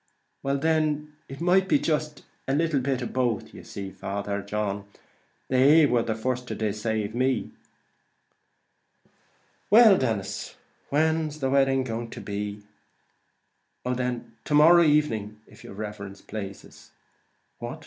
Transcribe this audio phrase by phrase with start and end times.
[0.41, 4.85] "Well then, it might be jist a little of both; but you see, Father John,
[5.47, 7.51] they war the first to decave me."
[9.69, 10.57] "Well, Denis, and
[10.89, 12.63] when's the wedding to be?"
[13.85, 16.89] "Oh then, to morrow evening, if yer riverence plazes."
[17.59, 17.79] "What!